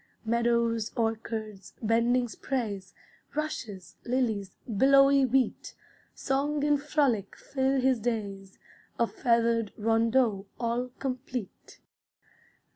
[0.25, 2.95] Meadows, orchards, bending sprays,
[3.35, 5.75] Rushes, lilies, billowy wheat,
[6.15, 8.57] Song and frolic fill his days,
[8.97, 11.81] A feathered rondeau all complete.